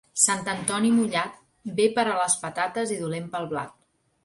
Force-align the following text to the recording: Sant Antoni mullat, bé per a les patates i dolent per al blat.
Sant 0.19 0.39
Antoni 0.53 0.89
mullat, 0.95 1.35
bé 1.81 1.87
per 1.99 2.07
a 2.15 2.17
les 2.23 2.39
patates 2.47 2.97
i 2.99 3.01
dolent 3.05 3.31
per 3.37 3.43
al 3.45 3.49
blat. 3.55 3.81